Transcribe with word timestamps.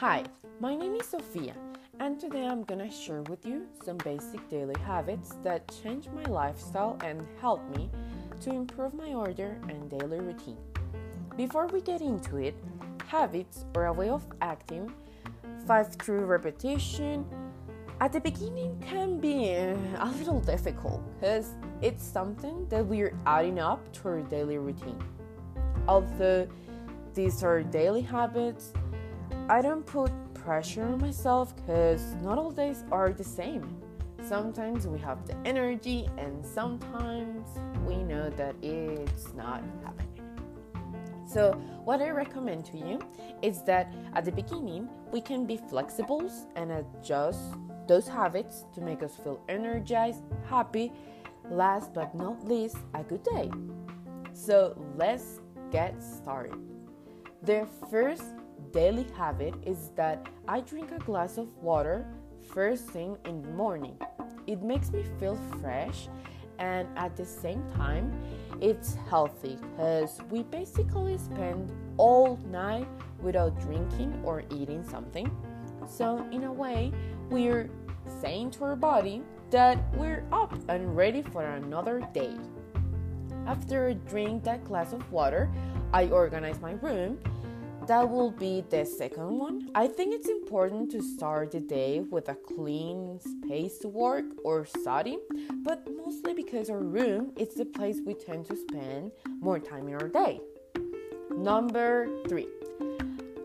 Hi, 0.00 0.24
my 0.60 0.76
name 0.76 0.94
is 0.96 1.06
Sofia, 1.08 1.54
and 2.00 2.20
today 2.20 2.46
I'm 2.46 2.64
gonna 2.64 2.90
share 2.90 3.22
with 3.22 3.46
you 3.46 3.66
some 3.82 3.96
basic 3.96 4.46
daily 4.50 4.78
habits 4.84 5.36
that 5.42 5.72
change 5.82 6.06
my 6.10 6.22
lifestyle 6.24 6.98
and 7.02 7.26
help 7.40 7.66
me 7.74 7.88
to 8.42 8.50
improve 8.50 8.92
my 8.92 9.14
order 9.14 9.56
and 9.70 9.88
daily 9.88 10.20
routine. 10.20 10.58
Before 11.34 11.66
we 11.68 11.80
get 11.80 12.02
into 12.02 12.36
it, 12.36 12.54
habits 13.06 13.64
are 13.74 13.86
a 13.86 13.92
way 13.94 14.10
of 14.10 14.22
acting, 14.42 14.92
five 15.66 15.94
through 15.94 16.26
repetition. 16.26 17.24
At 17.98 18.12
the 18.12 18.20
beginning 18.20 18.78
can 18.86 19.18
be 19.18 19.54
a 19.54 20.12
little 20.18 20.40
difficult 20.40 21.00
because 21.14 21.54
it's 21.80 22.04
something 22.04 22.68
that 22.68 22.84
we're 22.84 23.16
adding 23.24 23.58
up 23.58 23.80
to 23.94 24.08
our 24.08 24.20
daily 24.20 24.58
routine. 24.58 25.02
Although 25.88 26.48
these 27.14 27.42
are 27.42 27.62
daily 27.62 28.02
habits, 28.02 28.74
I 29.48 29.62
don't 29.62 29.86
put 29.86 30.10
pressure 30.34 30.82
on 30.82 31.00
myself 31.00 31.54
because 31.54 32.02
not 32.20 32.36
all 32.36 32.50
days 32.50 32.82
are 32.90 33.12
the 33.12 33.22
same. 33.22 33.80
Sometimes 34.20 34.88
we 34.88 34.98
have 34.98 35.24
the 35.24 35.36
energy, 35.44 36.08
and 36.18 36.44
sometimes 36.44 37.46
we 37.86 38.02
know 38.02 38.28
that 38.30 38.56
it's 38.60 39.34
not 39.34 39.62
happening. 39.84 40.08
So, 41.28 41.52
what 41.84 42.02
I 42.02 42.10
recommend 42.10 42.64
to 42.66 42.76
you 42.76 42.98
is 43.40 43.62
that 43.64 43.94
at 44.14 44.24
the 44.24 44.32
beginning 44.32 44.88
we 45.12 45.20
can 45.20 45.46
be 45.46 45.56
flexible 45.56 46.28
and 46.56 46.72
adjust 46.72 47.38
those 47.86 48.08
habits 48.08 48.64
to 48.74 48.80
make 48.80 49.04
us 49.04 49.14
feel 49.14 49.40
energized, 49.48 50.24
happy, 50.48 50.92
last 51.50 51.94
but 51.94 52.12
not 52.16 52.44
least, 52.44 52.78
a 52.94 53.04
good 53.04 53.22
day. 53.22 53.48
So, 54.32 54.76
let's 54.96 55.40
get 55.70 56.02
started. 56.02 56.58
The 57.42 57.68
first 57.88 58.24
daily 58.72 59.06
habit 59.16 59.54
is 59.64 59.90
that 59.96 60.28
I 60.48 60.60
drink 60.60 60.92
a 60.92 60.98
glass 60.98 61.38
of 61.38 61.54
water 61.58 62.06
first 62.52 62.88
thing 62.88 63.16
in 63.24 63.42
the 63.42 63.48
morning. 63.50 63.96
It 64.46 64.62
makes 64.62 64.92
me 64.92 65.04
feel 65.18 65.38
fresh 65.60 66.08
and 66.58 66.88
at 66.96 67.16
the 67.16 67.24
same 67.24 67.62
time 67.74 68.12
it's 68.60 68.96
healthy 69.10 69.58
because 69.76 70.18
we 70.30 70.42
basically 70.44 71.18
spend 71.18 71.70
all 71.96 72.38
night 72.50 72.88
without 73.20 73.60
drinking 73.60 74.20
or 74.24 74.42
eating 74.50 74.82
something. 74.88 75.30
So, 75.88 76.26
in 76.32 76.44
a 76.44 76.52
way, 76.52 76.92
we're 77.30 77.70
saying 78.20 78.52
to 78.52 78.64
our 78.64 78.76
body 78.76 79.22
that 79.50 79.78
we're 79.94 80.24
up 80.32 80.54
and 80.68 80.96
ready 80.96 81.22
for 81.22 81.42
another 81.42 82.06
day. 82.12 82.34
After 83.46 83.88
I 83.88 83.92
drink 83.92 84.42
that 84.44 84.64
glass 84.64 84.92
of 84.92 85.10
water, 85.12 85.48
I 85.92 86.08
organize 86.08 86.60
my 86.60 86.72
room 86.72 87.18
that 87.86 88.10
will 88.10 88.32
be 88.32 88.64
the 88.68 88.84
second 88.84 89.38
one. 89.38 89.70
I 89.74 89.86
think 89.86 90.12
it's 90.12 90.28
important 90.28 90.90
to 90.90 91.02
start 91.02 91.52
the 91.52 91.60
day 91.60 92.00
with 92.00 92.28
a 92.28 92.34
clean 92.34 93.20
space 93.20 93.78
to 93.78 93.88
work 93.88 94.24
or 94.44 94.66
study, 94.66 95.18
but 95.62 95.86
mostly 95.96 96.34
because 96.34 96.68
our 96.68 96.82
room 96.82 97.32
is 97.36 97.54
the 97.54 97.64
place 97.64 98.00
we 98.04 98.14
tend 98.14 98.46
to 98.46 98.56
spend 98.56 99.12
more 99.40 99.60
time 99.60 99.86
in 99.86 99.94
our 99.94 100.08
day. 100.08 100.40
Number 101.30 102.08
three, 102.28 102.48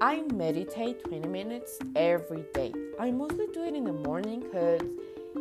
I 0.01 0.23
meditate 0.33 1.03
20 1.03 1.27
minutes 1.27 1.77
every 1.95 2.43
day. 2.55 2.73
I 2.99 3.11
mostly 3.11 3.45
do 3.53 3.63
it 3.63 3.75
in 3.75 3.83
the 3.83 3.93
morning 3.93 4.39
because 4.39 4.81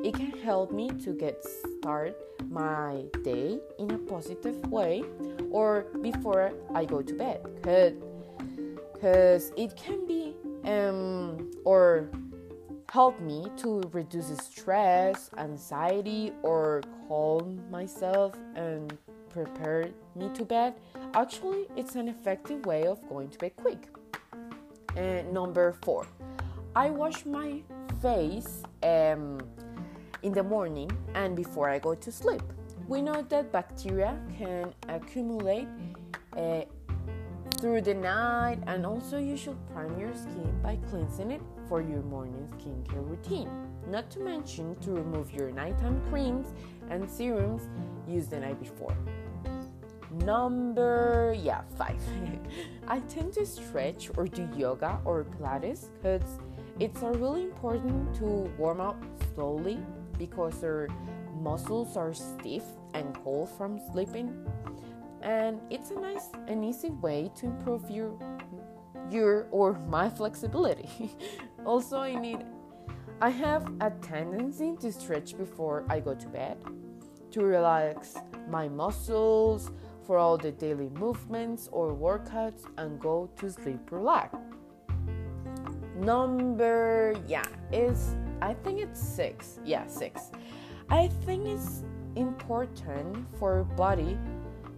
it 0.04 0.14
can 0.14 0.32
help 0.42 0.72
me 0.72 0.90
to 1.04 1.14
get 1.14 1.42
start 1.78 2.16
my 2.50 3.04
day 3.24 3.60
in 3.78 3.90
a 3.92 3.98
positive 3.98 4.60
way 4.70 5.04
or 5.50 5.86
before 6.02 6.52
I 6.74 6.84
go 6.84 7.00
to 7.00 7.14
bed 7.14 7.40
because 7.54 7.94
because 9.00 9.50
it 9.56 9.74
can 9.76 10.06
be 10.06 10.34
um, 10.64 11.50
or 11.64 12.10
help 12.90 13.18
me 13.20 13.46
to 13.56 13.80
reduce 13.92 14.36
stress, 14.36 15.30
anxiety, 15.38 16.32
or 16.42 16.82
calm 17.08 17.58
myself 17.70 18.34
and 18.56 18.98
prepare 19.30 19.88
me 20.14 20.28
to 20.34 20.44
bed. 20.44 20.74
Actually, 21.14 21.66
it's 21.76 21.94
an 21.94 22.08
effective 22.08 22.66
way 22.66 22.86
of 22.86 23.00
going 23.08 23.30
to 23.30 23.38
bed 23.38 23.52
quick. 23.56 23.88
And 24.96 25.32
number 25.32 25.76
four, 25.82 26.06
I 26.76 26.90
wash 26.90 27.24
my 27.24 27.62
face 28.02 28.62
um, 28.82 29.40
in 30.22 30.32
the 30.32 30.42
morning 30.42 30.90
and 31.14 31.34
before 31.34 31.70
I 31.70 31.78
go 31.78 31.94
to 31.94 32.12
sleep. 32.12 32.42
We 32.86 33.00
know 33.00 33.22
that 33.22 33.50
bacteria 33.50 34.18
can 34.36 34.74
accumulate 34.88 35.68
uh, 36.36 36.62
through 37.60 37.82
the 37.82 37.92
night, 37.92 38.58
and 38.66 38.86
also 38.86 39.18
you 39.18 39.36
should 39.36 39.56
prime 39.72 39.98
your 40.00 40.14
skin 40.14 40.50
by 40.62 40.76
cleansing 40.88 41.30
it 41.30 41.42
for 41.68 41.82
your 41.82 42.02
morning 42.02 42.48
skincare 42.56 43.06
routine. 43.06 43.50
Not 43.86 44.10
to 44.12 44.20
mention 44.20 44.76
to 44.80 44.92
remove 44.92 45.30
your 45.32 45.50
nighttime 45.50 46.00
creams 46.08 46.54
and 46.88 47.08
serums 47.08 47.68
used 48.08 48.30
the 48.30 48.40
night 48.40 48.58
before. 48.58 48.96
Number 50.24 51.36
yeah, 51.38 51.62
five. 51.76 52.00
I 52.88 53.00
tend 53.00 53.34
to 53.34 53.44
stretch 53.44 54.10
or 54.16 54.26
do 54.26 54.48
yoga 54.56 54.98
or 55.04 55.24
Pilates 55.24 55.88
because 56.02 56.38
it's 56.78 57.02
really 57.02 57.44
important 57.44 58.14
to 58.16 58.24
warm 58.58 58.80
up 58.80 59.00
slowly 59.34 59.78
because 60.18 60.64
our 60.64 60.88
muscles 61.40 61.96
are 61.96 62.14
stiff 62.14 62.64
and 62.94 63.14
cold 63.22 63.50
from 63.50 63.78
sleeping 63.92 64.34
and 65.22 65.60
it's 65.70 65.90
a 65.90 66.00
nice 66.00 66.28
and 66.48 66.64
easy 66.64 66.90
way 66.90 67.30
to 67.36 67.46
improve 67.46 67.90
your 67.90 68.18
your 69.10 69.48
or 69.50 69.78
my 69.88 70.08
flexibility. 70.08 70.88
also, 71.66 71.98
I 71.98 72.14
need 72.14 72.44
I 73.20 73.30
have 73.30 73.70
a 73.80 73.90
tendency 74.02 74.76
to 74.80 74.92
stretch 74.92 75.36
before 75.36 75.84
I 75.88 76.00
go 76.00 76.14
to 76.14 76.28
bed 76.28 76.56
to 77.32 77.42
relax 77.42 78.16
my 78.48 78.68
muscles 78.68 79.70
for 80.06 80.18
all 80.18 80.36
the 80.36 80.50
daily 80.50 80.88
movements 80.90 81.68
or 81.70 81.94
workouts 81.94 82.62
and 82.78 82.98
go 82.98 83.30
to 83.36 83.50
sleep 83.50 83.90
relaxed. 83.90 84.36
Number 85.96 87.14
yeah 87.28 87.46
is 87.72 88.16
I 88.42 88.54
think 88.54 88.80
it's 88.80 89.00
6. 89.00 89.60
Yeah, 89.64 89.86
6. 89.86 90.30
I 90.88 91.08
think 91.26 91.46
it's 91.46 91.84
important 92.16 93.26
for 93.38 93.64
body 93.64 94.18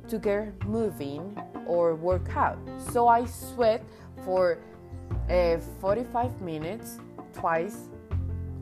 to 0.08 0.18
get 0.18 0.64
moving 0.66 1.36
or 1.66 1.94
work 1.94 2.36
out. 2.36 2.58
So 2.90 3.08
I 3.08 3.24
sweat 3.26 3.84
for 4.24 4.58
uh, 5.30 5.58
45 5.80 6.40
minutes 6.40 6.98
twice 7.32 7.88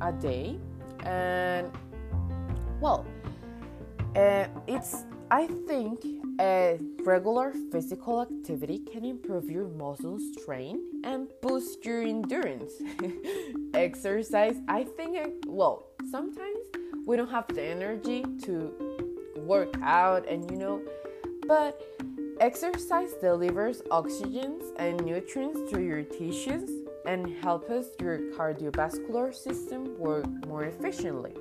a 0.01 0.13
day, 0.13 0.59
and 1.05 1.71
well, 2.81 3.07
uh, 4.17 4.47
it's 4.67 5.05
I 5.31 5.47
think 5.69 6.05
regular 7.05 7.53
physical 7.71 8.23
activity 8.23 8.81
can 8.93 9.05
improve 9.05 9.49
your 9.49 9.69
muscle 9.69 10.19
strength 10.33 10.83
and 11.05 11.29
boost 11.41 11.85
your 11.85 12.03
endurance. 12.03 12.73
Exercise, 13.75 14.57
I 14.67 14.85
think, 14.85 15.17
well, 15.47 15.87
sometimes 16.11 16.67
we 17.07 17.17
don't 17.17 17.31
have 17.31 17.47
the 17.49 17.63
energy 17.63 18.25
to 18.43 18.73
work 19.37 19.75
out, 19.83 20.27
and 20.29 20.51
you 20.51 20.57
know 20.57 20.83
but 21.51 21.83
exercise 22.39 23.15
delivers 23.21 23.83
oxygen 23.91 24.61
and 24.77 25.05
nutrients 25.05 25.69
to 25.69 25.83
your 25.83 26.05
tissues 26.05 26.71
and 27.07 27.27
helps 27.43 27.89
your 28.01 28.19
cardiovascular 28.39 29.35
system 29.35 29.99
work 29.99 30.27
more 30.47 30.67
efficiently. 30.67 31.35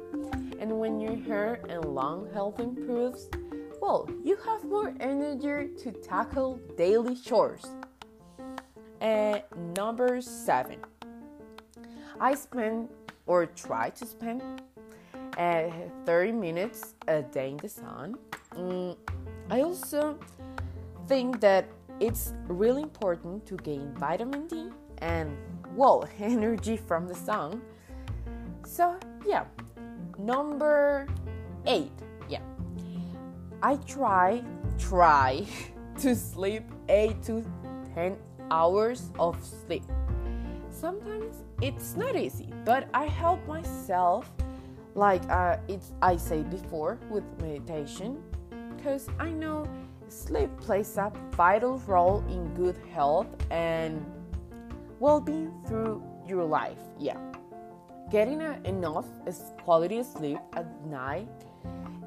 And 0.59 0.80
when 0.80 1.00
your 1.00 1.16
hair 1.16 1.62
and 1.70 1.86
lung 1.86 2.28
health 2.34 2.59
improves, 2.59 3.30
well, 3.84 4.09
you 4.24 4.36
have 4.47 4.64
more 4.64 4.96
energy 5.00 5.76
to 5.84 5.91
tackle 5.91 6.59
daily 6.76 7.16
chores. 7.16 7.67
And 9.02 9.44
number 9.78 10.22
seven, 10.22 10.79
I 12.20 12.34
spend 12.34 12.90
or 13.28 13.46
try 13.46 13.91
to 13.91 14.06
spend 14.08 14.41
uh, 15.38 15.70
30 16.08 16.32
minutes 16.32 16.96
a 17.08 17.22
day 17.22 17.52
in 17.52 17.58
the 17.58 17.70
sun. 17.70 18.17
Mm, 18.56 18.97
I 19.49 19.61
also 19.61 20.19
think 21.07 21.40
that 21.41 21.66
it's 21.99 22.34
really 22.47 22.84
important 22.84 23.46
to 23.47 23.57
gain 23.57 23.91
vitamin 23.96 24.47
D 24.47 24.69
and, 24.99 25.35
well, 25.75 26.07
energy 26.19 26.78
from 26.78 27.07
the 27.07 27.16
sun. 27.16 27.61
So, 28.63 28.97
yeah. 29.25 29.46
Number 30.19 31.07
eight. 31.66 31.91
Yeah. 32.28 32.41
I 33.63 33.78
try, 33.78 34.43
try 34.78 35.46
to 35.99 36.16
sleep 36.16 36.63
8 36.87 37.23
to 37.23 37.43
10 37.96 38.17
hours 38.51 39.11
of 39.17 39.43
sleep. 39.43 39.84
Sometimes 40.69 41.43
it's 41.61 41.96
not 41.96 42.16
easy, 42.16 42.49
but 42.66 42.87
I 42.93 43.05
help 43.05 43.46
myself, 43.47 44.31
like 44.96 45.28
uh, 45.29 45.57
it's 45.67 45.91
I 46.01 46.17
say 46.17 46.43
before, 46.43 46.99
with 47.09 47.23
meditation 47.41 48.22
because 48.79 49.09
I 49.20 49.29
know 49.29 49.67
sleep 50.08 50.49
plays 50.58 50.96
a 50.97 51.11
vital 51.31 51.79
role 51.79 52.23
in 52.29 52.53
good 52.55 52.78
health 52.93 53.28
and 53.52 54.05
well 54.99 55.20
being 55.20 55.52
through 55.67 56.02
your 56.26 56.46
life. 56.46 56.79
Yeah. 56.97 57.17
Getting 58.09 58.41
a, 58.41 58.59
enough 58.64 59.05
quality 59.64 60.02
sleep 60.03 60.40
at 60.53 60.66
night 60.87 61.28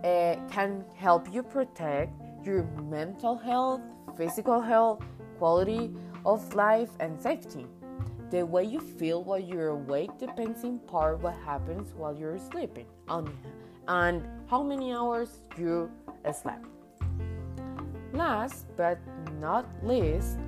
uh, 0.02 0.36
can 0.50 0.84
help 0.96 1.32
you 1.32 1.42
protect 1.42 2.10
your 2.42 2.64
mental 2.82 3.36
health, 3.36 3.82
physical 4.16 4.60
health, 4.60 5.04
quality 5.38 5.94
of 6.24 6.54
life, 6.54 6.90
and 7.00 7.20
safety. 7.20 7.66
The 8.30 8.46
way 8.46 8.64
you 8.64 8.80
feel 8.80 9.22
while 9.22 9.38
you're 9.38 9.68
awake 9.68 10.18
depends 10.18 10.64
in 10.64 10.78
part 10.78 11.20
what 11.20 11.34
happens 11.44 11.92
while 11.94 12.16
you're 12.16 12.38
sleeping 12.38 12.86
and 13.88 14.26
how 14.48 14.62
many 14.62 14.92
hours 14.92 15.40
you 15.58 15.90
slept. 16.30 16.66
Last 18.12 18.66
but 18.76 18.98
not 19.40 19.66
least, 19.82 20.38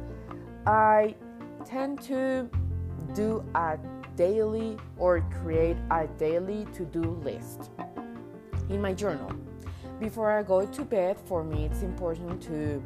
I 0.66 1.14
tend 1.64 2.00
to 2.02 2.48
do 3.14 3.44
a 3.54 3.78
daily 4.16 4.76
or 4.96 5.20
create 5.42 5.76
a 5.90 6.06
daily 6.18 6.66
to 6.74 6.84
do 6.84 7.02
list 7.22 7.70
in 8.68 8.80
my 8.80 8.92
journal. 8.92 9.30
Before 10.00 10.30
I 10.30 10.42
go 10.42 10.66
to 10.66 10.84
bed, 10.84 11.16
for 11.24 11.42
me, 11.42 11.64
it's 11.64 11.82
important 11.82 12.42
to 12.42 12.82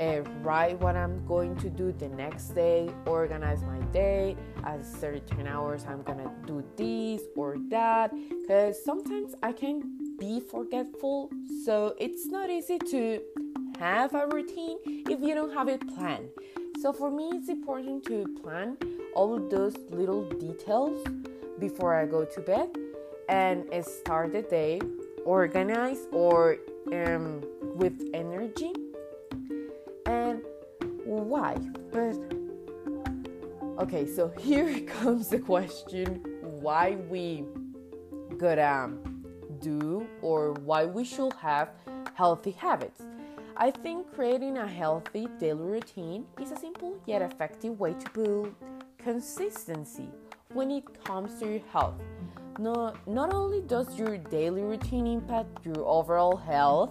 uh, 0.00 0.22
write 0.42 0.80
what 0.80 0.96
I'm 0.96 1.24
going 1.26 1.56
to 1.56 1.68
do 1.68 1.92
the 1.92 2.08
next 2.08 2.54
day, 2.54 2.90
organize 3.06 3.62
my 3.62 3.78
day. 3.92 4.36
At 4.64 4.84
certain 4.84 5.46
hours, 5.46 5.84
I'm 5.88 6.02
gonna 6.02 6.30
do 6.46 6.64
this 6.76 7.22
or 7.36 7.56
that. 7.68 8.12
Because 8.28 8.82
sometimes 8.84 9.34
I 9.42 9.52
can 9.52 10.01
be 10.18 10.40
forgetful, 10.40 11.30
so 11.64 11.94
it's 11.98 12.26
not 12.26 12.50
easy 12.50 12.78
to 12.78 13.20
have 13.78 14.14
a 14.14 14.26
routine 14.26 14.78
if 14.86 15.20
you 15.20 15.34
don't 15.34 15.52
have 15.54 15.68
it 15.68 15.82
planned. 15.94 16.28
So 16.80 16.92
for 16.92 17.10
me, 17.10 17.30
it's 17.34 17.48
important 17.48 18.04
to 18.06 18.26
plan 18.42 18.76
all 19.14 19.38
those 19.38 19.76
little 19.90 20.24
details 20.28 21.06
before 21.58 21.94
I 21.94 22.06
go 22.06 22.24
to 22.24 22.40
bed 22.40 22.70
and 23.28 23.64
start 23.84 24.32
the 24.32 24.42
day 24.42 24.80
organized 25.24 26.08
or 26.12 26.56
um, 26.92 27.42
with 27.76 28.00
energy. 28.14 28.72
And 30.06 30.42
why? 31.04 31.56
But 31.92 32.16
okay, 33.82 34.06
so 34.06 34.28
here 34.38 34.80
comes 34.80 35.28
the 35.28 35.38
question 35.38 36.22
why 36.40 36.96
we 37.08 37.44
gotta 38.38 38.90
or 40.20 40.52
why 40.52 40.84
we 40.84 41.04
should 41.04 41.32
have 41.34 41.70
healthy 42.14 42.52
habits. 42.52 43.02
I 43.56 43.70
think 43.70 44.12
creating 44.14 44.58
a 44.58 44.66
healthy 44.66 45.28
daily 45.38 45.64
routine 45.64 46.26
is 46.40 46.52
a 46.52 46.56
simple 46.56 46.98
yet 47.06 47.22
effective 47.22 47.78
way 47.78 47.94
to 47.94 48.10
build 48.10 48.54
consistency 48.98 50.08
when 50.52 50.70
it 50.70 51.04
comes 51.04 51.38
to 51.40 51.46
your 51.46 51.62
health. 51.72 51.94
No, 52.58 52.92
not 53.06 53.32
only 53.32 53.60
does 53.62 53.98
your 53.98 54.18
daily 54.18 54.62
routine 54.62 55.06
impact 55.06 55.64
your 55.64 55.84
overall 55.86 56.36
health, 56.36 56.90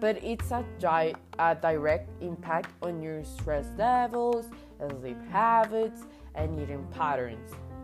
but 0.00 0.22
it's 0.22 0.50
a, 0.50 0.64
di- 0.78 1.14
a 1.38 1.54
direct 1.54 2.08
impact 2.22 2.70
on 2.82 3.02
your 3.02 3.24
stress 3.24 3.66
levels, 3.76 4.46
sleep 5.00 5.18
habits, 5.30 6.02
and 6.34 6.58
eating 6.60 6.86
patterns. 6.92 7.50